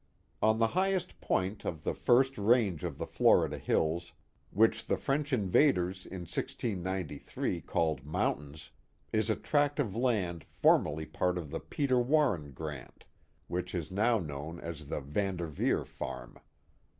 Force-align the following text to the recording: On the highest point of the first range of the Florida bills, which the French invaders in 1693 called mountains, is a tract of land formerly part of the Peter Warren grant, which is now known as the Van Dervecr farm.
On 0.41 0.57
the 0.57 0.69
highest 0.73 1.21
point 1.21 1.63
of 1.63 1.83
the 1.83 1.93
first 1.93 2.35
range 2.39 2.83
of 2.83 2.97
the 2.97 3.05
Florida 3.05 3.61
bills, 3.67 4.13
which 4.49 4.87
the 4.87 4.97
French 4.97 5.31
invaders 5.31 6.07
in 6.07 6.21
1693 6.21 7.61
called 7.61 8.03
mountains, 8.03 8.71
is 9.13 9.29
a 9.29 9.35
tract 9.35 9.79
of 9.79 9.95
land 9.95 10.43
formerly 10.49 11.05
part 11.05 11.37
of 11.37 11.51
the 11.51 11.59
Peter 11.59 11.99
Warren 11.99 12.51
grant, 12.51 13.05
which 13.47 13.75
is 13.75 13.91
now 13.91 14.17
known 14.17 14.59
as 14.59 14.87
the 14.87 15.01
Van 15.01 15.37
Dervecr 15.37 15.85
farm. 15.85 16.39